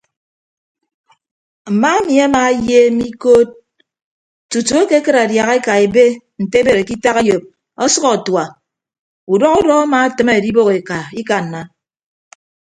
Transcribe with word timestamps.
Mma 1.73 1.89
emi 1.99 2.15
ama 2.25 2.39
ayeem 2.49 2.95
ikod 3.11 3.47
tutu 4.51 4.73
ekekịd 4.83 5.15
adiaha 5.23 5.51
eka 5.59 5.73
ebe 5.85 6.05
nte 6.43 6.55
ebere 6.61 6.81
ke 6.87 6.93
itak 6.97 7.17
eyop 7.21 7.43
ọsʌk 7.85 8.05
atua 8.13 8.45
udọ 9.33 9.47
udọ 9.59 9.73
ama 9.83 9.97
atịme 10.07 10.31
edibәk 10.39 10.69
eka 10.79 10.97
ikanna. 11.19 11.61